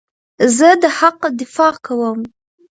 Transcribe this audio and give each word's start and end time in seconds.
زه 0.57 0.69
د 0.81 0.83
حق 0.97 1.19
دفاع 1.41 1.73
کوم. 1.85 2.19